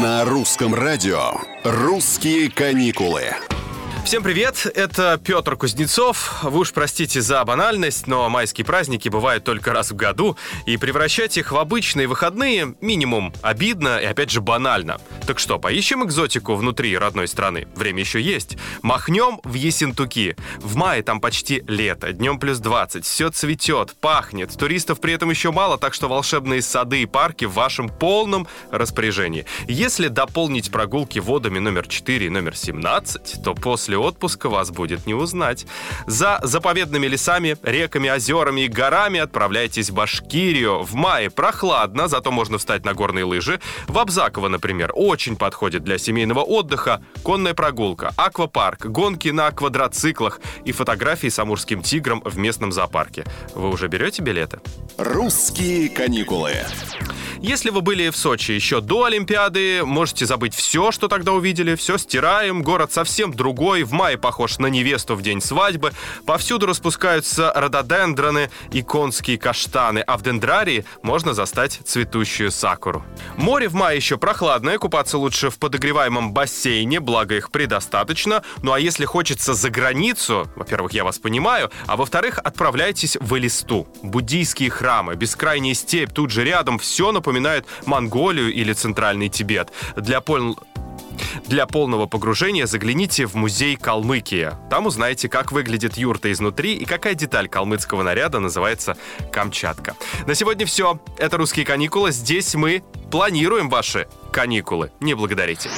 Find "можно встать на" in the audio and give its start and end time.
42.30-42.94